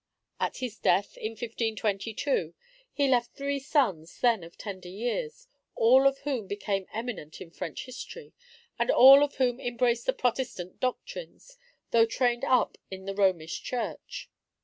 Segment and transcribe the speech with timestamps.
[0.39, 2.55] At his death, in 1522,
[2.91, 7.85] he left three sons, then of tender years, all of whom became eminent in French
[7.85, 8.33] history,
[8.79, 11.55] and all of whom embraced the Protestant doctrines,
[11.91, 14.27] though trained up in the Romish Church.